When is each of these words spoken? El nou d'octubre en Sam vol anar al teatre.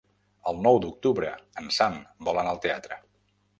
El 0.51 0.55
nou 0.67 0.79
d'octubre 0.85 1.29
en 1.63 1.71
Sam 1.77 2.01
vol 2.31 2.43
anar 2.45 2.57
al 2.57 2.65
teatre. 2.67 3.01